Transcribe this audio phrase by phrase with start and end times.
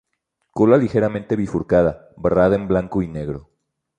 [0.49, 3.51] Cola ligeramente bifurcada, barrada en blanco y negro.